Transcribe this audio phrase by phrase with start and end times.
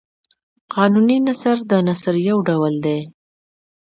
[0.73, 2.99] قانوني نثر د نثر یو ډول دﺉ.